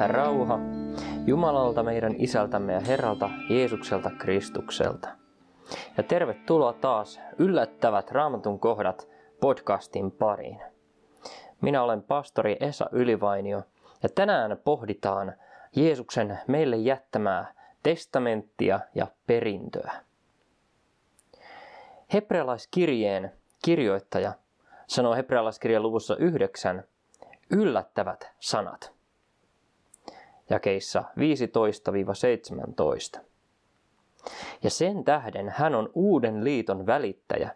rauha 0.00 0.58
Jumalalta 1.26 1.82
meidän 1.82 2.14
Isältämme 2.18 2.72
ja 2.72 2.80
Herralta 2.80 3.30
Jeesukselta 3.48 4.10
Kristukselta. 4.18 5.08
Ja 5.96 6.02
tervetuloa 6.02 6.72
taas 6.72 7.20
Yllättävät 7.38 8.10
raamatun 8.10 8.60
kohdat 8.60 9.08
podcastin 9.40 10.10
pariin. 10.10 10.60
Minä 11.60 11.82
olen 11.82 12.02
pastori 12.02 12.56
Esa 12.60 12.86
Ylivainio 12.92 13.62
ja 14.02 14.08
tänään 14.08 14.58
pohditaan 14.64 15.34
Jeesuksen 15.76 16.38
meille 16.46 16.76
jättämää 16.76 17.54
testamenttia 17.82 18.80
ja 18.94 19.06
perintöä. 19.26 19.92
Hebrealaiskirjeen 22.12 23.32
kirjoittaja 23.64 24.32
sanoo 24.86 25.14
hebrealaiskirjan 25.14 25.82
luvussa 25.82 26.16
9 26.16 26.84
yllättävät 27.50 28.32
sanat. 28.40 28.93
Jakeissa 30.50 31.04
15-17. 33.18 33.20
Ja 34.62 34.70
sen 34.70 35.04
tähden 35.04 35.48
hän 35.56 35.74
on 35.74 35.90
uuden 35.94 36.44
liiton 36.44 36.86
välittäjä, 36.86 37.50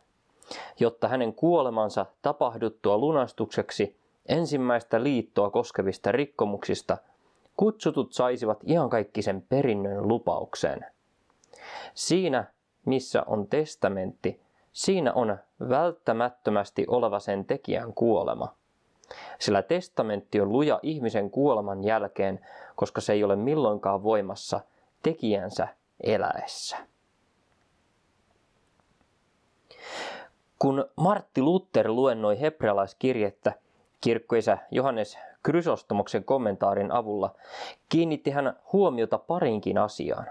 jotta 0.80 1.09
hänen 1.09 1.34
kuolemansa 1.34 2.06
tapahduttua 2.23 2.98
lunastukseksi 2.98 3.96
ensimmäistä 4.27 5.02
liittoa 5.02 5.51
koskevista 5.51 6.13
rikkomuksista 6.13 6.98
kutsutut 7.57 8.13
saisivat 8.13 8.59
iankaikkisen 8.66 9.43
perinnön 9.48 10.09
lupaukseen. 10.09 10.87
Siinä, 11.95 12.45
missä 12.87 13.23
on 13.26 13.46
testamentti, 13.46 14.41
siinä 14.73 15.13
on 15.13 15.38
välttämättömästi 15.68 16.85
oleva 16.88 17.20
sen 17.20 17.45
tekijän 17.45 17.95
kuolema. 17.95 18.57
Sillä 19.38 19.62
testamentti 19.62 20.40
on 20.40 20.52
luja 20.52 20.80
ihmisen 20.82 21.30
kuoleman 21.30 21.84
jälkeen, 21.84 22.46
koska 22.76 23.01
se 23.01 23.12
ei 23.12 23.24
ole 23.24 23.37
milloinkaan 23.37 24.02
voimassa 24.02 24.60
tekijänsä 25.02 25.68
eläessä. 26.01 26.76
Kun 30.59 30.90
Martti 30.96 31.42
Luther 31.42 31.88
luennoi 31.88 32.40
hebrealaiskirjettä, 32.40 33.52
kirkkoisä 34.01 34.59
Johannes 34.70 35.18
Krysostomoksen 35.42 36.24
kommentaarin 36.24 36.92
avulla 36.92 37.34
kiinnitti 37.88 38.30
hän 38.30 38.56
huomiota 38.73 39.18
parinkin 39.18 39.79
asiaan. 39.79 40.26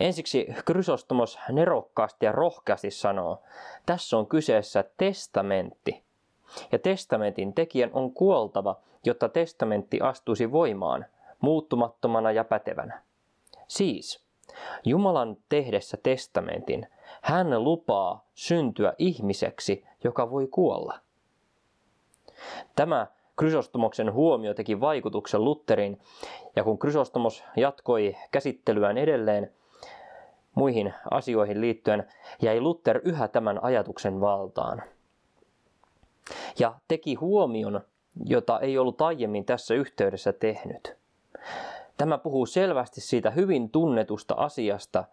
Ensiksi 0.00 0.46
Krysostomos 0.64 1.38
nerokkaasti 1.52 2.26
ja 2.26 2.32
rohkeasti 2.32 2.90
sanoo, 2.90 3.42
tässä 3.86 4.16
on 4.16 4.26
kyseessä 4.26 4.84
testamentti, 4.96 6.05
ja 6.72 6.78
testamentin 6.78 7.54
tekijän 7.54 7.90
on 7.92 8.12
kuoltava, 8.12 8.76
jotta 9.04 9.28
testamentti 9.28 10.00
astuisi 10.00 10.52
voimaan, 10.52 11.06
muuttumattomana 11.40 12.32
ja 12.32 12.44
pätevänä. 12.44 13.02
Siis, 13.68 14.26
Jumalan 14.84 15.36
tehdessä 15.48 15.96
testamentin, 16.02 16.86
hän 17.22 17.64
lupaa 17.64 18.24
syntyä 18.34 18.94
ihmiseksi, 18.98 19.84
joka 20.04 20.30
voi 20.30 20.46
kuolla. 20.46 20.98
Tämä 22.76 23.06
Krysostomoksen 23.36 24.12
huomio 24.12 24.54
teki 24.54 24.80
vaikutuksen 24.80 25.44
Lutherin, 25.44 26.00
ja 26.56 26.64
kun 26.64 26.78
Krysostomos 26.78 27.44
jatkoi 27.56 28.16
käsittelyään 28.30 28.98
edelleen 28.98 29.52
muihin 30.54 30.94
asioihin 31.10 31.60
liittyen, 31.60 32.08
jäi 32.42 32.60
Luther 32.60 33.00
yhä 33.04 33.28
tämän 33.28 33.64
ajatuksen 33.64 34.20
valtaan– 34.20 34.82
ja 36.58 36.74
teki 36.88 37.14
huomion, 37.14 37.80
jota 38.24 38.60
ei 38.60 38.78
ollut 38.78 39.02
aiemmin 39.02 39.44
tässä 39.44 39.74
yhteydessä 39.74 40.32
tehnyt. 40.32 40.96
Tämä 41.96 42.18
puhuu 42.18 42.46
selvästi 42.46 43.00
siitä 43.00 43.30
hyvin 43.30 43.70
tunnetusta 43.70 44.34
asiasta, 44.34 45.04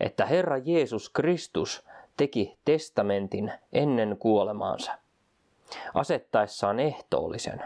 että 0.00 0.26
Herra 0.26 0.58
Jeesus 0.58 1.10
Kristus 1.10 1.84
teki 2.16 2.58
testamentin 2.64 3.52
ennen 3.72 4.16
kuolemaansa, 4.18 4.92
asettaessaan 5.94 6.80
ehtoollisen. 6.80 7.62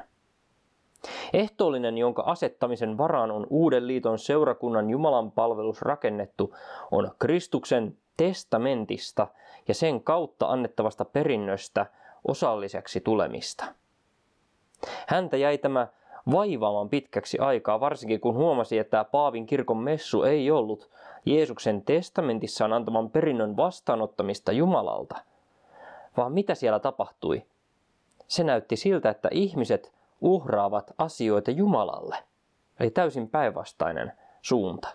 Ehtoollinen, 1.33 1.99
jonka 1.99 2.23
asettamisen 2.23 2.99
varaan 2.99 3.31
on 3.31 3.47
uuden 3.51 3.87
liiton 3.87 4.19
seurakunnan 4.19 4.91
Jumalan 4.91 5.33
palvelus 5.33 5.83
rakennettu, 5.83 6.55
on 6.91 7.11
Kristuksen 7.19 7.97
testamentista 8.17 9.27
ja 9.69 9.75
sen 9.75 10.03
kautta 10.03 10.47
annettavasta 10.47 11.05
perinnöstä 11.05 11.87
osalliseksi 12.25 13.01
tulemista. 13.01 13.65
Häntä 15.07 15.37
jäi 15.37 15.59
tämä 15.59 15.87
vaivaamaan 16.33 16.89
pitkäksi 16.89 17.39
aikaa, 17.39 17.81
varsinkin 17.81 18.21
kun 18.21 18.35
huomasi, 18.35 18.79
että 18.79 19.05
Paavin 19.05 19.47
kirkon 19.47 19.77
messu 19.77 20.23
ei 20.23 20.51
ollut 20.51 20.91
Jeesuksen 21.27 21.83
testamentissaan 21.83 22.73
antaman 22.73 23.11
perinnön 23.11 23.57
vastaanottamista 23.57 24.53
Jumalalta. 24.53 25.17
Vaan 26.17 26.33
mitä 26.33 26.55
siellä 26.55 26.79
tapahtui? 26.79 27.43
Se 28.29 28.45
näytti 28.45 28.77
siltä, 28.77 29.11
että 29.11 29.29
ihmiset 29.33 29.93
uhraavat 30.21 30.95
asioita 30.99 31.51
Jumalalle. 31.51 32.17
Eli 32.81 32.91
täysin 32.91 33.29
päinvastainen 33.29 34.13
suunta. 34.43 34.89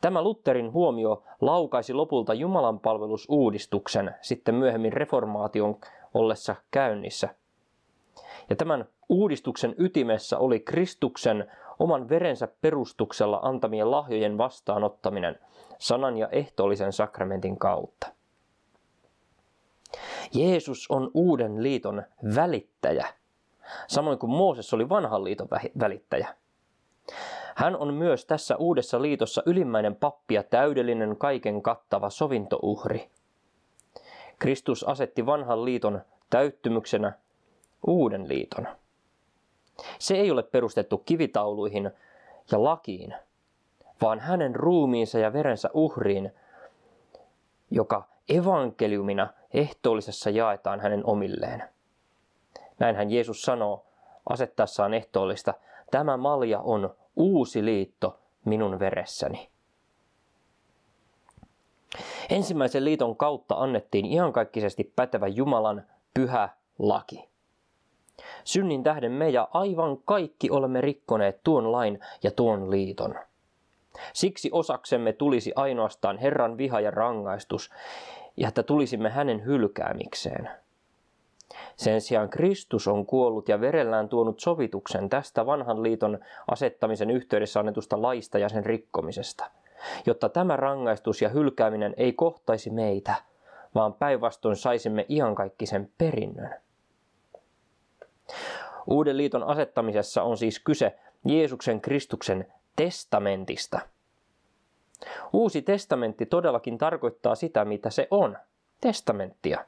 Tämä 0.00 0.22
Lutherin 0.22 0.72
huomio 0.72 1.22
laukaisi 1.40 1.92
lopulta 1.94 2.34
Jumalan 2.34 2.80
palvelusuudistuksen 2.80 4.14
sitten 4.20 4.54
myöhemmin 4.54 4.92
reformaation 4.92 5.76
ollessa 6.14 6.56
käynnissä. 6.70 7.28
Ja 8.50 8.56
tämän 8.56 8.84
uudistuksen 9.08 9.74
ytimessä 9.78 10.38
oli 10.38 10.60
Kristuksen 10.60 11.50
oman 11.78 12.08
verensä 12.08 12.48
perustuksella 12.60 13.40
antamien 13.42 13.90
lahjojen 13.90 14.38
vastaanottaminen 14.38 15.38
sanan 15.78 16.16
ja 16.16 16.28
ehtoollisen 16.28 16.92
sakramentin 16.92 17.58
kautta. 17.58 18.06
Jeesus 20.34 20.86
on 20.90 21.10
uuden 21.14 21.62
liiton 21.62 22.02
välittäjä, 22.34 23.06
samoin 23.86 24.18
kuin 24.18 24.30
Mooses 24.30 24.74
oli 24.74 24.88
vanhan 24.88 25.24
liiton 25.24 25.48
välittäjä. 25.80 26.34
Hän 27.58 27.76
on 27.76 27.94
myös 27.94 28.24
tässä 28.24 28.56
uudessa 28.56 29.02
liitossa 29.02 29.42
ylimmäinen 29.46 29.96
pappi 29.96 30.34
ja 30.34 30.42
täydellinen 30.42 31.16
kaiken 31.16 31.62
kattava 31.62 32.10
sovintouhri. 32.10 33.10
Kristus 34.38 34.84
asetti 34.84 35.26
vanhan 35.26 35.64
liiton 35.64 36.00
täyttymyksenä 36.30 37.12
uuden 37.86 38.28
liiton. 38.28 38.68
Se 39.98 40.14
ei 40.14 40.30
ole 40.30 40.42
perustettu 40.42 40.98
kivitauluihin 40.98 41.90
ja 42.52 42.64
lakiin, 42.64 43.14
vaan 44.02 44.20
hänen 44.20 44.54
ruumiinsa 44.54 45.18
ja 45.18 45.32
verensä 45.32 45.70
uhriin, 45.74 46.32
joka 47.70 48.08
evankeliumina 48.28 49.28
ehtoollisessa 49.54 50.30
jaetaan 50.30 50.80
hänen 50.80 51.06
omilleen. 51.06 51.62
Näinhän 52.78 53.10
Jeesus 53.10 53.42
sanoo 53.42 53.86
asettaessaan 54.28 54.94
ehtoollista, 54.94 55.54
tämä 55.90 56.16
malja 56.16 56.60
on 56.60 56.94
uusi 57.18 57.64
liitto 57.64 58.18
minun 58.44 58.78
veressäni. 58.78 59.48
Ensimmäisen 62.30 62.84
liiton 62.84 63.16
kautta 63.16 63.54
annettiin 63.54 64.06
iankaikkisesti 64.06 64.92
pätevä 64.96 65.26
Jumalan 65.26 65.86
pyhä 66.14 66.48
laki. 66.78 67.28
Synnin 68.44 68.82
tähden 68.82 69.12
me 69.12 69.30
ja 69.30 69.48
aivan 69.52 69.98
kaikki 70.04 70.50
olemme 70.50 70.80
rikkoneet 70.80 71.40
tuon 71.44 71.72
lain 71.72 72.00
ja 72.22 72.30
tuon 72.30 72.70
liiton. 72.70 73.14
Siksi 74.12 74.48
osaksemme 74.52 75.12
tulisi 75.12 75.52
ainoastaan 75.56 76.18
Herran 76.18 76.58
viha 76.58 76.80
ja 76.80 76.90
rangaistus, 76.90 77.70
ja 78.36 78.48
että 78.48 78.62
tulisimme 78.62 79.10
hänen 79.10 79.44
hylkäämikseen. 79.44 80.50
Sen 81.76 82.00
sijaan 82.00 82.30
Kristus 82.30 82.88
on 82.88 83.06
kuollut 83.06 83.48
ja 83.48 83.60
verellään 83.60 84.08
tuonut 84.08 84.40
sovituksen 84.40 85.08
tästä 85.08 85.46
vanhan 85.46 85.82
liiton 85.82 86.18
asettamisen 86.48 87.10
yhteydessä 87.10 87.60
annetusta 87.60 88.02
laista 88.02 88.38
ja 88.38 88.48
sen 88.48 88.66
rikkomisesta, 88.66 89.50
jotta 90.06 90.28
tämä 90.28 90.56
rangaistus 90.56 91.22
ja 91.22 91.28
hylkääminen 91.28 91.94
ei 91.96 92.12
kohtaisi 92.12 92.70
meitä, 92.70 93.14
vaan 93.74 93.94
päinvastoin 93.94 94.56
saisimme 94.56 95.06
iankaikkisen 95.08 95.90
perinnön. 95.98 96.54
Uuden 98.86 99.16
liiton 99.16 99.42
asettamisessa 99.42 100.22
on 100.22 100.38
siis 100.38 100.60
kyse 100.60 100.98
Jeesuksen 101.24 101.80
Kristuksen 101.80 102.46
testamentista. 102.76 103.80
Uusi 105.32 105.62
testamentti 105.62 106.26
todellakin 106.26 106.78
tarkoittaa 106.78 107.34
sitä, 107.34 107.64
mitä 107.64 107.90
se 107.90 108.08
on, 108.10 108.36
testamenttia. 108.80 109.64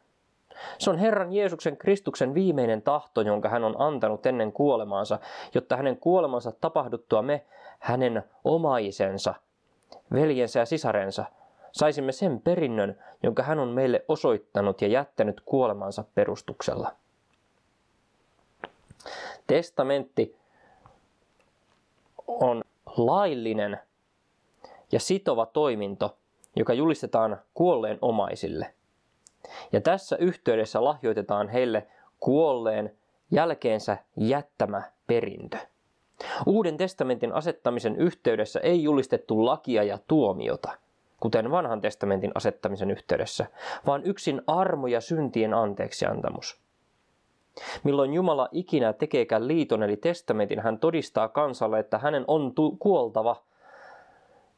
Se 0.79 0.91
on 0.91 0.99
Herran 0.99 1.33
Jeesuksen 1.33 1.77
Kristuksen 1.77 2.35
viimeinen 2.35 2.83
tahto, 2.83 3.21
jonka 3.21 3.49
hän 3.49 3.65
on 3.65 3.75
antanut 3.79 4.27
ennen 4.27 4.53
kuolemaansa, 4.53 5.19
jotta 5.55 5.77
hänen 5.77 5.97
kuolemansa 5.97 6.53
tapahduttua 6.61 7.23
me, 7.23 7.45
hänen 7.79 8.23
omaisensa, 8.45 9.35
veljensä 10.13 10.61
ja 10.61 10.67
sisarensa, 10.67 11.25
saisimme 11.73 12.13
sen 12.13 12.41
perinnön, 12.41 12.99
jonka 13.23 13.43
hän 13.43 13.59
on 13.59 13.69
meille 13.69 14.05
osoittanut 14.09 14.83
ja 14.83 14.89
jättänyt 14.89 15.41
kuolemansa 15.41 16.05
perustuksella. 16.15 16.93
Testamentti 19.47 20.37
on 22.27 22.63
laillinen 22.97 23.79
ja 24.93 25.01
sitova 25.01 25.47
toiminto, 25.47 26.17
joka 26.57 26.73
julistetaan 26.73 27.41
kuolleen 27.55 27.99
omaisille. 28.03 28.75
Ja 29.73 29.81
tässä 29.81 30.17
yhteydessä 30.17 30.85
lahjoitetaan 30.85 31.49
heille 31.49 31.87
kuolleen 32.21 32.97
jälkeensä 33.31 33.97
jättämä 34.17 34.83
perintö. 35.07 35.57
Uuden 36.47 36.77
testamentin 36.77 37.33
asettamisen 37.33 37.97
yhteydessä 37.97 38.61
ei 38.61 38.83
julistettu 38.83 39.47
lakia 39.47 39.83
ja 39.83 39.99
tuomiota, 40.09 40.71
kuten 41.21 41.51
vanhan 41.51 41.81
testamentin 41.81 42.33
asettamisen 42.35 42.91
yhteydessä, 42.91 43.47
vaan 43.87 44.05
yksin 44.05 44.43
armo 44.47 44.87
ja 44.87 45.01
syntien 45.01 45.55
anteeksiantamus. 45.55 46.61
Milloin 47.85 48.15
Jumala 48.15 48.49
ikinä 48.53 48.93
tekeekään 48.93 49.49
liiton 49.49 49.83
eli 49.83 49.97
testamentin, 49.97 50.61
hän 50.61 50.79
todistaa 50.79 51.29
kansalle, 51.29 51.79
että 51.79 51.99
hänen 51.99 52.25
on 52.29 52.55
tu- 52.55 52.77
kuoltava 52.79 53.37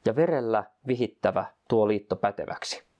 ja 0.05 0.17
verellä 0.17 0.64
vihittävä 0.87 1.44
tuo 1.69 1.88
liitto 1.88 2.17
päteväksi. 2.17 2.92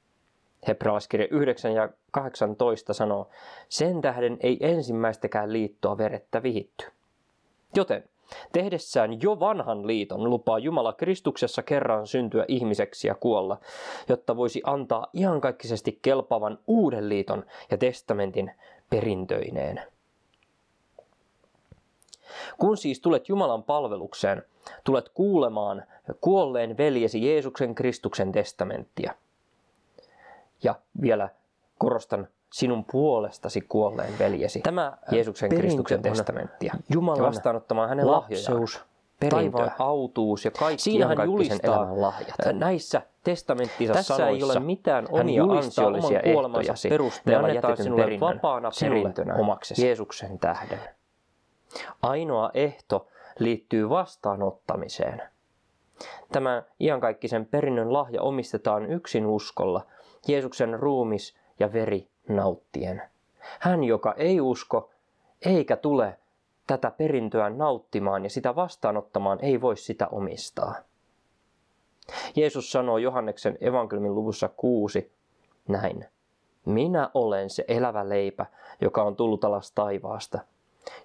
Hebrealaiskirja 0.69 1.27
9 1.31 1.73
ja 1.73 1.89
18 2.11 2.93
sanoo, 2.93 3.31
sen 3.69 4.01
tähden 4.01 4.37
ei 4.41 4.59
ensimmäistäkään 4.61 5.53
liittoa 5.53 5.99
verettä 5.99 6.43
vihitty. 6.43 6.87
Joten 7.75 8.05
Tehdessään 8.53 9.23
jo 9.23 9.41
vanhan 9.41 9.87
liiton 9.87 10.31
lupaa 10.31 10.59
Jumala 10.59 10.93
Kristuksessa 10.93 11.63
kerran 11.63 12.07
syntyä 12.07 12.45
ihmiseksi 12.49 13.09
ja 13.09 13.15
kuolla, 13.15 13.59
jotta 14.09 14.37
voisi 14.37 14.63
antaa 14.65 15.07
iankaikkisesti 15.15 15.99
kelpaavan 16.03 16.59
uuden 16.67 17.09
liiton 17.09 17.45
ja 17.71 17.79
testamentin 17.79 18.51
perintöineen. 18.91 19.83
Kun 22.59 22.77
siis 22.77 23.01
tulet 23.01 23.29
Jumalan 23.29 23.63
palvelukseen, 23.63 24.43
tulet 24.85 25.09
kuulemaan 25.09 25.83
kuolleen 26.21 26.77
veljesi 26.77 27.27
Jeesuksen 27.27 27.75
Kristuksen 27.75 28.33
testamenttia. 28.33 29.15
Ja 30.63 30.75
vielä 31.01 31.29
korostan 31.79 32.29
sinun 32.53 32.85
puolestasi 32.93 33.61
kuolleen 33.61 34.19
veljesi. 34.19 34.61
Tämä 34.61 34.99
Jeesuksen 35.11 35.51
Kristuksen 35.51 36.03
testamenttia. 36.03 36.75
Jumalan 36.93 37.25
vastaanottamaan 37.27 37.89
hänen 37.89 38.11
lapseus, 38.11 38.81
taivaan 39.31 39.71
autuus 39.79 40.45
ja 40.45 40.51
kaikki 40.51 40.83
Siinä 40.83 41.07
hän 41.07 41.19
julistaa 41.25 42.01
lahjat. 42.01 42.37
näissä 42.53 43.03
testamenttinsa 43.25 43.93
Tässä 43.95 44.17
sanoissa. 44.17 44.47
ei 44.47 44.59
ole 44.59 44.67
mitään 44.67 45.07
omia 45.11 45.45
ansiollisia 45.45 46.21
ehtoja 46.21 46.75
perusteella 46.89 47.47
annetaan 47.49 47.77
sinulle 47.77 48.03
perinnön, 48.03 48.35
vapaana 48.35 48.71
perintönä 48.81 49.35
omaksesi 49.35 49.87
Jeesuksen 49.87 50.39
tähden. 50.39 50.79
Ainoa 52.03 52.51
ehto 52.55 53.09
liittyy 53.39 53.89
vastaanottamiseen. 53.89 55.23
Tämä 56.33 56.63
iankaikkisen 56.81 57.47
perinnön 57.47 57.93
lahja 57.93 58.23
omistetaan 58.23 58.93
yksin 58.93 59.27
uskolla, 59.27 59.87
Jeesuksen 60.29 60.81
ruumis 60.81 61.37
ja 61.61 61.73
veri 61.73 62.09
nauttien. 62.29 63.03
Hän, 63.59 63.85
joka 63.85 64.15
ei 64.17 64.41
usko 64.41 64.91
eikä 65.45 65.77
tule 65.77 66.19
tätä 66.67 66.91
perintöä 66.91 67.51
nauttimaan 67.51 68.25
ja 68.25 68.31
sitä 68.31 68.55
vastaanottamaan, 68.55 69.39
ei 69.43 69.61
voi 69.61 69.77
sitä 69.77 70.09
omistaa. 70.09 70.75
Jeesus 72.37 72.73
sanoo 72.73 72.99
Johanneksen 72.99 73.59
evankeliumin 73.61 74.15
luvussa 74.15 74.49
6 74.49 75.13
näin. 75.69 76.05
Minä 76.65 77.11
olen 77.15 77.51
se 77.51 77.65
elävä 77.69 78.09
leipä, 78.09 78.47
joka 78.81 79.03
on 79.03 79.17
tullut 79.17 79.45
alas 79.45 79.73
taivaasta. 79.73 80.39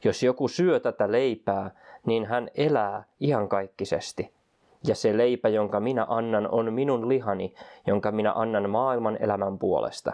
Jos 0.04 0.24
joku 0.24 0.48
syö 0.48 0.80
tätä 0.80 1.12
leipää, 1.12 1.72
niin 2.06 2.26
hän 2.26 2.50
elää 2.56 3.04
iankaikkisesti. 3.22 4.34
Ja 4.84 4.96
se 4.96 5.18
leipä, 5.18 5.50
jonka 5.50 5.80
minä 5.80 6.06
annan, 6.10 6.50
on 6.52 6.74
minun 6.74 7.10
lihani, 7.10 7.54
jonka 7.88 8.12
minä 8.12 8.34
annan 8.36 8.70
maailman 8.70 9.18
elämän 9.20 9.60
puolesta. 9.60 10.14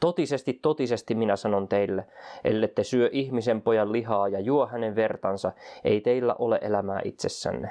Totisesti, 0.00 0.58
totisesti 0.62 1.14
minä 1.14 1.36
sanon 1.36 1.68
teille, 1.68 2.06
ellette 2.44 2.84
syö 2.84 3.08
ihmisen 3.12 3.62
pojan 3.62 3.92
lihaa 3.92 4.28
ja 4.28 4.40
juo 4.40 4.66
hänen 4.66 4.96
vertansa, 4.96 5.52
ei 5.84 6.00
teillä 6.00 6.34
ole 6.38 6.58
elämää 6.62 7.00
itsessänne. 7.04 7.70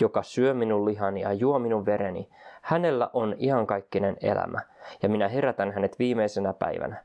Joka 0.00 0.22
syö 0.22 0.54
minun 0.54 0.84
lihani 0.84 1.20
ja 1.20 1.32
juo 1.32 1.58
minun 1.58 1.86
vereni, 1.86 2.28
hänellä 2.62 3.10
on 3.12 3.36
iankaikkinen 3.38 4.16
elämä, 4.20 4.60
ja 5.02 5.08
minä 5.08 5.28
herätän 5.28 5.72
hänet 5.72 5.98
viimeisenä 5.98 6.52
päivänä. 6.52 7.04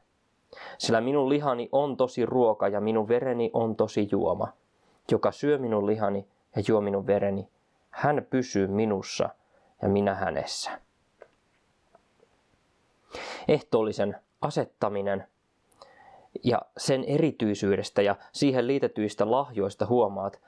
Sillä 0.77 1.01
minun 1.01 1.29
lihani 1.29 1.69
on 1.71 1.97
tosi 1.97 2.25
ruoka 2.25 2.67
ja 2.67 2.81
minun 2.81 3.07
vereni 3.07 3.49
on 3.53 3.75
tosi 3.75 4.07
juoma. 4.11 4.47
Joka 5.11 5.31
syö 5.31 5.57
minun 5.57 5.85
lihani 5.85 6.27
ja 6.55 6.63
juo 6.67 6.81
minun 6.81 7.07
vereni, 7.07 7.49
hän 7.95 8.27
pysyy 8.29 8.67
minussa 8.67 9.29
ja 9.81 9.89
minä 9.89 10.15
hänessä. 10.15 10.71
Ehtoollisen 13.47 14.15
asettaminen 14.41 15.27
ja 16.43 16.61
sen 16.77 17.03
erityisyydestä 17.03 18.01
ja 18.01 18.15
siihen 18.31 18.67
liitetyistä 18.67 19.31
lahjoista 19.31 19.85
huomaat, 19.85 20.41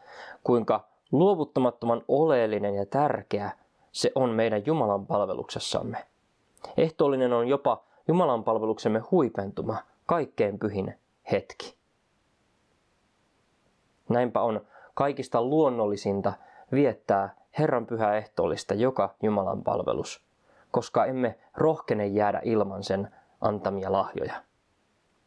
kuinka 0.44 0.88
luovuttamattoman 1.11 2.03
oleellinen 2.07 2.75
ja 2.75 2.85
tärkeä 2.85 3.51
se 3.91 4.11
on 4.15 4.29
meidän 4.29 4.65
Jumalan 4.65 5.05
palveluksessamme. 5.05 6.05
Ehtoollinen 6.77 7.33
on 7.33 7.47
jopa 7.47 7.83
Jumalan 8.07 8.44
palveluksemme 8.44 8.99
huipentuma, 9.11 9.77
kaikkein 10.05 10.59
pyhin 10.59 10.95
hetki. 11.31 11.75
Näinpä 14.09 14.41
on 14.41 14.67
kaikista 14.94 15.41
luonnollisinta 15.41 16.33
viettää 16.71 17.35
Herran 17.59 17.85
pyhää 17.85 18.17
ehtoollista 18.17 18.73
joka 18.73 19.15
Jumalan 19.23 19.63
palvelus, 19.63 20.23
koska 20.71 21.05
emme 21.05 21.39
rohkene 21.55 22.07
jäädä 22.07 22.41
ilman 22.43 22.83
sen 22.83 23.11
antamia 23.41 23.91
lahjoja. 23.91 24.33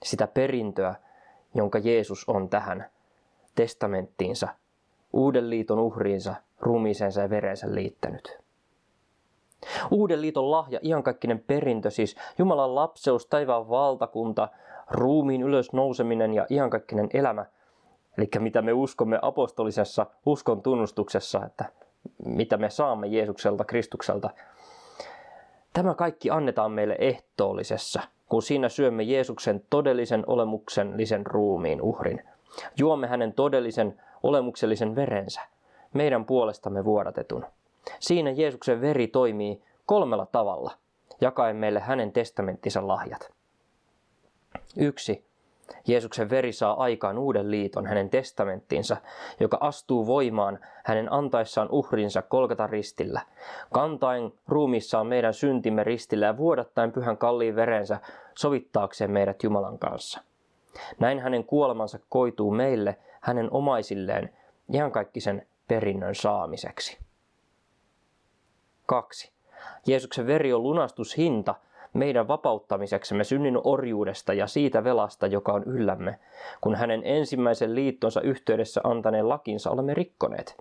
Sitä 0.02 0.26
perintöä, 0.26 0.94
jonka 1.55 1.79
Jeesus 1.79 2.29
on 2.29 2.48
tähän 2.48 2.91
testamenttiinsa, 3.55 4.48
uuden 5.12 5.50
liiton 5.50 5.79
uhriinsa, 5.79 6.34
ruumiiseensa 6.60 7.20
ja 7.20 7.31
verensä 7.31 7.74
liittänyt. 7.74 8.38
Uuden 9.91 10.20
liiton 10.20 10.50
lahja, 10.50 10.81
iankaikkinen 10.82 11.44
perintö, 11.46 11.91
siis 11.91 12.17
Jumalan 12.38 12.74
lapseus, 12.74 13.26
taivaan 13.26 13.69
valtakunta, 13.69 14.48
ruumiin 14.91 15.43
ylösnouseminen 15.43 16.34
ja 16.34 16.46
iankaikkinen 16.50 17.08
elämä, 17.15 17.46
eli 18.19 18.29
mitä 18.38 18.62
me 18.62 18.72
uskomme 18.72 19.19
apostolisessa 19.22 20.06
uskon 20.26 20.62
tunnustuksessa, 20.62 21.44
että 21.46 21.64
mitä 22.24 22.56
me 22.56 22.70
saamme 22.70 23.06
Jeesukselta, 23.06 23.64
Kristukselta, 23.64 24.31
Tämä 25.72 25.94
kaikki 25.94 26.31
annetaan 26.31 26.72
meille 26.72 26.96
ehtoollisessa, 26.98 28.02
kun 28.29 28.43
siinä 28.43 28.69
syömme 28.69 29.02
Jeesuksen 29.02 29.64
todellisen 29.70 30.24
olemuksellisen 30.26 31.26
ruumiin 31.26 31.82
uhrin. 31.82 32.24
Juomme 32.76 33.06
hänen 33.06 33.32
todellisen 33.32 34.00
olemuksellisen 34.22 34.96
verensä, 34.96 35.40
meidän 35.94 36.24
puolestamme 36.24 36.84
vuodatetun. 36.84 37.46
Siinä 38.00 38.31
Jeesuksen 38.31 38.81
veri 38.81 39.08
toimii 39.08 39.62
kolmella 39.86 40.26
tavalla, 40.26 40.70
jakaen 41.20 41.56
meille 41.56 41.81
hänen 41.81 42.12
testamenttinsa 42.12 42.86
lahjat. 42.86 43.31
Yksi. 44.76 45.30
Jeesuksen 45.86 46.31
veri 46.31 46.53
saa 46.53 46.82
aikaan 46.82 47.19
uuden 47.19 47.50
liiton, 47.50 47.86
hänen 47.86 48.10
testamenttinsa, 48.10 48.96
joka 49.41 49.58
astuu 49.60 50.06
voimaan 50.06 50.58
hänen 50.84 51.12
antaessaan 51.12 51.69
uhrinsa 51.70 52.22
kolkata 52.22 52.67
ristillä, 52.67 53.20
kantaen 53.72 54.32
ruumissaan 54.48 55.06
meidän 55.06 55.34
syntimme 55.34 55.84
ristillä 55.84 56.27
ja 56.27 56.36
vuodattaen 56.36 56.93
pyhän 56.93 57.17
kalliin 57.17 57.56
verensä 57.56 57.98
sovittaakseen 58.34 59.10
meidät 59.10 59.43
Jumalan 59.43 59.79
kanssa. 59.79 60.20
Näin 60.98 61.20
hänen 61.20 61.44
kuolemansa 61.44 61.98
koituu 62.08 62.50
meille, 62.50 62.96
hänen 63.20 63.48
omaisilleen, 63.50 64.34
iankaikkisen 64.74 65.46
perinnön 65.69 66.15
saamiseksi. 66.15 66.98
2. 68.86 69.32
Jeesuksen 69.86 70.27
veri 70.27 70.53
on 70.53 70.62
lunastushinta– 70.62 71.55
meidän 71.93 72.29
vapauttamiseksemme 72.29 73.25
synnin 73.25 73.59
orjuudesta 73.65 74.32
ja 74.32 74.47
siitä 74.47 74.85
velasta, 74.85 75.27
joka 75.27 75.53
on 75.53 75.65
yllämme, 75.65 76.19
kun 76.61 76.75
hänen 76.75 77.03
ensimmäisen 77.05 77.75
liittonsa 77.75 78.20
yhteydessä 78.20 78.81
antaneen 78.85 79.29
lakinsa 79.29 79.70
olemme 79.70 79.94
rikkoneet. 79.94 80.56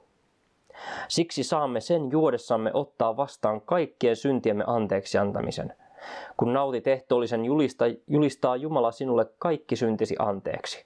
Siksi 1.07 1.43
saamme 1.43 1.79
sen 1.79 2.11
juodessamme 2.11 2.71
ottaa 2.73 3.17
vastaan 3.17 3.61
kaikkien 3.61 4.15
syntiemme 4.15 4.63
anteeksi 4.67 5.17
antamisen. 5.17 5.73
Kun 6.37 6.53
nautit 6.53 6.87
ehtoollisen 6.87 7.45
julista, 7.45 7.85
julistaa 8.07 8.55
Jumala 8.55 8.91
sinulle 8.91 9.25
kaikki 9.39 9.75
syntisi 9.75 10.15
anteeksi. 10.19 10.85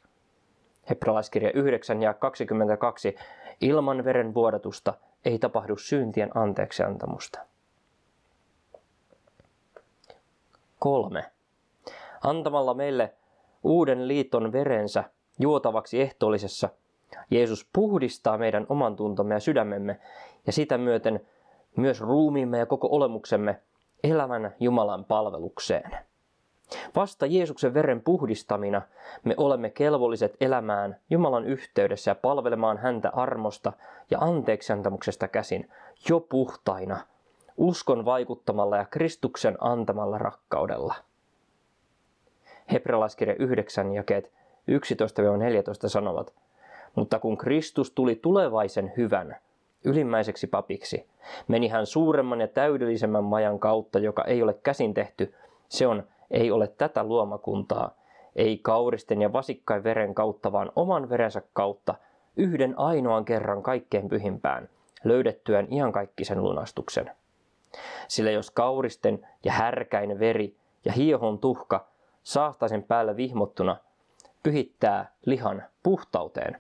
Hebralaiskirja 0.90 1.52
9 1.52 2.02
ja 2.02 2.14
22. 2.14 3.16
Ilman 3.62 4.06
veren 4.06 4.34
vuodatusta 4.34 4.94
ei 5.26 5.40
tapahdu 5.40 5.78
syntien 5.78 6.38
anteeksiantamusta. 6.38 7.40
Kolme. 10.84 11.26
Antamalla 12.24 12.74
meille 12.74 13.14
uuden 13.64 14.08
liiton 14.08 14.52
verensä 14.52 15.04
juotavaksi 15.40 16.02
ehtoollisessa, 16.02 16.70
Jeesus 17.32 17.70
puhdistaa 17.74 18.38
meidän 18.38 18.66
oman 18.70 18.96
tuntomme 18.96 19.34
ja 19.34 19.40
sydämemme 19.40 20.00
ja 20.48 20.52
sitä 20.52 20.78
myöten 20.78 21.28
myös 21.76 22.02
ruumiimme 22.02 22.58
ja 22.58 22.66
koko 22.66 22.88
olemuksemme 22.92 23.60
elävän 24.04 24.56
Jumalan 24.60 25.06
palvelukseen. 25.06 25.92
Vasta 26.96 27.26
Jeesuksen 27.26 27.74
veren 27.74 28.02
puhdistamina 28.02 28.82
me 29.24 29.34
olemme 29.38 29.70
kelvolliset 29.70 30.38
elämään 30.42 31.00
Jumalan 31.10 31.46
yhteydessä 31.46 32.12
ja 32.12 32.16
palvelemaan 32.16 32.78
häntä 32.78 33.10
armosta 33.10 33.74
ja 34.12 34.20
anteeksiantamuksesta 34.20 35.28
käsin 35.28 35.70
jo 36.10 36.20
puhtaina, 36.20 37.00
uskon 37.58 38.06
vaikuttamalla 38.06 38.78
ja 38.78 38.86
Kristuksen 38.86 39.58
antamalla 39.60 40.18
rakkaudella. 40.18 40.96
Hebrealaiskirja 42.72 43.36
9 43.36 43.94
jakeet 43.94 44.32
11-14 45.86 45.90
sanovat, 45.90 46.34
mutta 46.96 47.20
kun 47.20 47.38
Kristus 47.38 47.92
tuli 47.92 48.16
tulevaisen 48.16 48.94
hyvän, 48.98 49.38
ylimmäiseksi 49.84 50.48
papiksi, 50.48 51.08
meni 51.48 51.68
hän 51.68 51.86
suuremman 51.86 52.42
ja 52.42 52.48
täydellisemmän 52.48 53.24
majan 53.24 53.60
kautta, 53.60 54.00
joka 54.00 54.24
ei 54.24 54.44
ole 54.44 54.54
käsin 54.54 54.94
tehty, 54.94 55.34
se 55.70 55.88
on 55.88 56.04
ei 56.32 56.52
ole 56.52 56.68
tätä 56.68 57.04
luomakuntaa, 57.04 57.96
ei 58.36 58.58
kauristen 58.58 59.22
ja 59.22 59.34
vasikkain 59.34 59.84
veren 59.84 60.16
kautta, 60.16 60.52
vaan 60.52 60.72
oman 60.76 61.10
verensä 61.10 61.42
kautta, 61.54 61.96
yhden 62.38 62.80
ainoan 62.80 63.26
kerran 63.26 63.64
kaikkein 63.64 64.10
pyhimpään, 64.10 64.70
löydettyään 65.04 65.74
iankaikkisen 65.74 66.44
lunastuksen. 66.44 67.12
Sillä 68.08 68.32
jos 68.32 68.52
kauristen 68.52 69.28
ja 69.44 69.52
härkäin 69.52 70.20
veri 70.20 70.58
ja 70.86 70.92
hiehon 70.92 71.40
tuhka 71.40 71.88
saastaisen 72.24 72.84
päällä 72.84 73.16
vihmottuna 73.16 73.78
pyhittää 74.44 75.12
lihan 75.26 75.64
puhtauteen, 75.84 76.60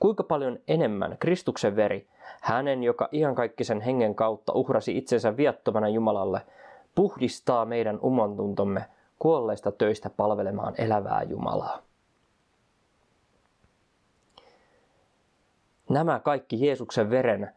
kuinka 0.00 0.22
paljon 0.22 0.58
enemmän 0.68 1.16
Kristuksen 1.18 1.76
veri, 1.76 2.08
hänen, 2.40 2.82
joka 2.82 3.08
iankaikkisen 3.12 3.80
hengen 3.80 4.14
kautta 4.14 4.52
uhrasi 4.52 4.98
itsensä 4.98 5.36
viattomana 5.36 5.88
Jumalalle, 5.88 6.40
puhdistaa 6.94 7.64
meidän 7.64 7.98
omantuntomme 8.02 8.84
kuolleista 9.18 9.72
töistä 9.72 10.10
palvelemaan 10.10 10.74
elävää 10.78 11.22
Jumalaa. 11.22 11.82
Nämä 15.88 16.20
kaikki 16.20 16.66
Jeesuksen 16.66 17.10
veren 17.10 17.50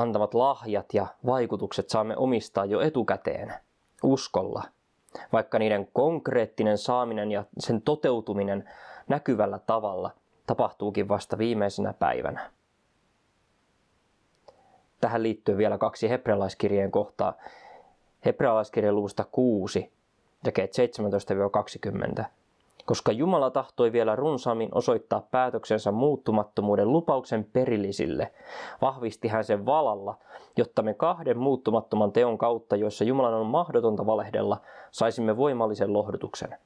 antamat 0.00 0.34
lahjat 0.34 0.94
ja 0.94 1.06
vaikutukset 1.26 1.90
saamme 1.90 2.16
omistaa 2.16 2.64
jo 2.64 2.80
etukäteen 2.80 3.54
uskolla, 4.02 4.62
vaikka 5.32 5.58
niiden 5.58 5.88
konkreettinen 5.92 6.78
saaminen 6.78 7.32
ja 7.32 7.44
sen 7.58 7.82
toteutuminen 7.82 8.70
näkyvällä 9.08 9.58
tavalla 9.58 10.10
tapahtuukin 10.46 11.08
vasta 11.08 11.38
viimeisenä 11.38 11.92
päivänä. 11.92 12.50
Tähän 15.00 15.22
liittyy 15.22 15.56
vielä 15.56 15.78
kaksi 15.78 16.10
hebrealaiskirjeen 16.10 16.90
kohtaa, 16.90 17.34
Hebrealaiskirjan 18.24 18.94
luvusta 18.96 19.24
6, 19.32 19.92
jakeet 20.44 20.72
17-20. 22.20 22.24
Koska 22.90 23.12
Jumala 23.12 23.50
tahtoi 23.50 23.92
vielä 23.92 24.16
runsaammin 24.16 24.68
osoittaa 24.74 25.20
päätöksensä 25.30 25.92
muuttumattomuuden 25.92 26.92
lupauksen 26.92 27.44
perillisille, 27.52 28.32
vahvisti 28.80 29.28
hän 29.28 29.44
sen 29.44 29.66
valalla, 29.66 30.14
jotta 30.56 30.82
me 30.82 30.94
kahden 30.94 31.38
muuttumattoman 31.38 32.12
teon 32.12 32.38
kautta, 32.38 32.76
joissa 32.76 33.04
Jumalan 33.04 33.34
on 33.34 33.46
mahdotonta 33.46 34.06
valehdella, 34.06 34.60
saisimme 34.90 35.36
voimallisen 35.36 35.92
lohdutuksen. 35.92 36.56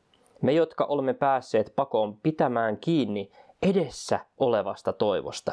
Me, 0.43 0.52
jotka 0.52 0.85
olemme 0.85 1.14
päässeet 1.14 1.73
pakoon 1.76 2.16
pitämään 2.23 2.76
kiinni 2.76 3.31
edessä 3.62 4.21
olevasta 4.38 4.93
toivosta, 4.93 5.52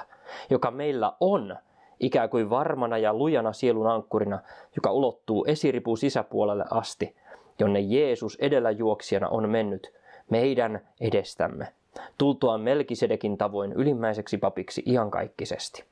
joka 0.49 0.71
meillä 0.71 1.13
on– 1.19 1.55
ikään 1.99 2.29
kuin 2.29 2.49
varmana 2.49 2.97
ja 2.97 3.13
lujana 3.13 3.53
sielun 3.53 3.87
ankkurina, 3.87 4.39
joka 4.75 4.91
ulottuu 4.91 5.45
esiripun 5.47 5.97
sisäpuolelle 5.97 6.65
asti, 6.69 7.15
jonne 7.59 7.79
Jeesus 7.79 8.37
edellä 8.41 8.71
juoksijana 8.71 9.29
on 9.29 9.49
mennyt 9.49 10.00
meidän 10.31 10.87
edestämme, 10.99 11.73
tultuaan 12.17 12.61
Melkisedekin 12.61 13.37
tavoin 13.37 13.73
ylimmäiseksi 13.73 14.37
papiksi 14.37 14.83
iankaikkisesti. 14.85 15.83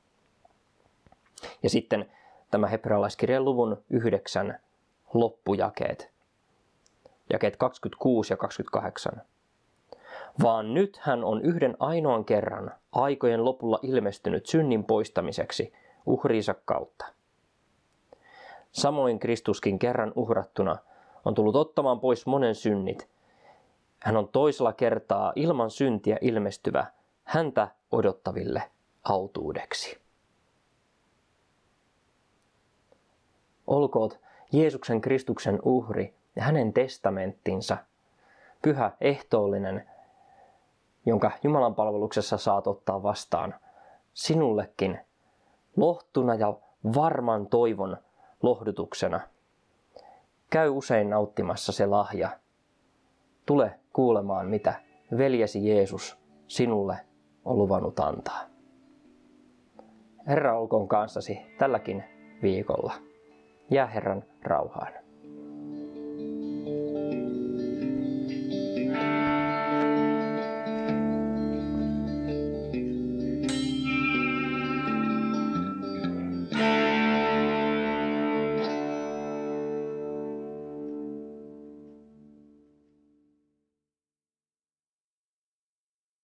Ja 1.63 1.69
sitten 1.69 2.12
tämä 2.51 2.67
hebrealaiskirjan 2.67 3.46
luvun 3.46 3.84
yhdeksän 3.89 4.60
loppujakeet, 5.13 6.12
jakeet 7.29 7.58
26 7.58 8.34
ja 8.34 8.38
28 8.38 9.22
vaan 10.43 10.74
nyt 10.74 10.98
hän 10.98 11.24
on 11.24 11.41
yhden 11.41 11.77
ainoan 11.79 12.25
kerran 12.25 12.72
aikojen 12.91 13.46
lopulla 13.46 13.79
ilmestynyt 13.81 14.46
synnin 14.46 14.84
poistamiseksi 14.84 15.74
uhriinsa 16.05 16.55
kautta. 16.65 17.05
Samoin 18.72 19.19
Kristuskin 19.19 19.79
kerran 19.79 20.13
uhrattuna 20.15 20.77
on 21.25 21.36
tullut 21.36 21.55
ottamaan 21.55 22.00
pois 22.00 22.25
monen 22.25 22.55
synnit. 22.55 23.08
Hän 23.99 24.17
on 24.17 24.27
toisella 24.27 24.73
kertaa 24.73 25.33
ilman 25.35 25.71
syntiä 25.71 26.17
ilmestyvä 26.21 26.85
häntä 27.23 27.67
odottaville 27.91 28.63
autuudeksi. 29.03 29.97
Olkoot 33.67 34.19
Jeesuksen 34.51 35.01
Kristuksen 35.01 35.59
uhri 35.63 36.13
ja 36.35 36.43
hänen 36.43 36.73
testamenttinsa, 36.73 37.77
pyhä 38.61 38.91
ehtoollinen, 39.01 39.89
jonka 41.05 41.31
Jumalan 41.43 41.75
palveluksessa 41.75 42.37
saat 42.37 42.67
ottaa 42.67 43.03
vastaan, 43.03 43.55
sinullekin 44.13 44.99
lohtuna 45.77 46.35
ja 46.35 46.53
varman 46.95 47.47
toivon 47.47 47.97
lohdutuksena. 48.41 49.19
Käy 50.49 50.69
usein 50.69 51.09
nauttimassa 51.09 51.71
se 51.71 51.85
lahja. 51.85 52.29
Tule 53.45 53.79
kuulemaan, 53.99 54.49
mitä 54.49 54.73
veljesi 55.17 55.67
Jeesus 55.67 56.17
sinulle 56.47 56.97
on 57.45 57.57
luvannut 57.57 57.99
antaa. 57.99 58.41
Herra 60.27 60.59
olkoon 60.59 60.87
kanssasi 60.87 61.39
tälläkin 61.57 62.03
viikolla. 62.41 62.93
Jää 63.71 63.87
Herran 63.87 64.23
rauhaan. 64.43 64.93